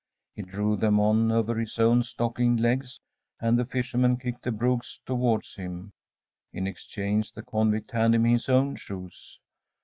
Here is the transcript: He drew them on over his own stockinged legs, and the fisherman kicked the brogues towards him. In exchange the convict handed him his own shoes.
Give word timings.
He 0.33 0.41
drew 0.41 0.77
them 0.77 0.99
on 0.99 1.31
over 1.31 1.53
his 1.59 1.77
own 1.77 2.01
stockinged 2.01 2.59
legs, 2.59 2.99
and 3.39 3.59
the 3.59 3.65
fisherman 3.65 4.17
kicked 4.17 4.41
the 4.41 4.51
brogues 4.51 4.99
towards 5.05 5.53
him. 5.53 5.93
In 6.51 6.65
exchange 6.65 7.33
the 7.33 7.43
convict 7.43 7.91
handed 7.91 8.15
him 8.21 8.25
his 8.25 8.49
own 8.49 8.77
shoes. 8.77 9.37